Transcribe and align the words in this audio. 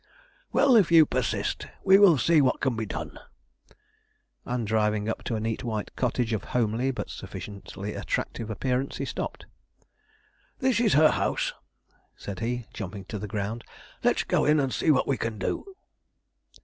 "Well, 0.51 0.75
if 0.75 0.91
you 0.91 1.05
persist, 1.05 1.67
we 1.83 1.99
will 1.99 2.17
see 2.17 2.41
what 2.41 2.59
can 2.59 2.75
be 2.75 2.87
done." 2.87 3.19
And 4.45 4.65
driving 4.65 5.07
up 5.07 5.23
to 5.25 5.35
a 5.35 5.39
neat 5.39 5.63
white 5.63 5.95
cottage 5.95 6.33
of 6.33 6.43
homely, 6.55 6.89
but 6.89 7.11
sufficiently 7.11 7.93
attractive 7.93 8.49
appearance, 8.49 8.97
he 8.97 9.05
stopped. 9.05 9.45
"This 10.57 10.79
is 10.79 10.93
her 10.93 11.11
house," 11.11 11.53
said 12.15 12.39
he, 12.39 12.65
jumping 12.73 13.05
to 13.09 13.19
the 13.19 13.27
ground; 13.27 13.63
"let's 14.03 14.23
go 14.23 14.43
in 14.43 14.59
and 14.59 14.73
see 14.73 14.89
what 14.89 15.07
we 15.07 15.17
can 15.17 15.37
do." 15.37 15.75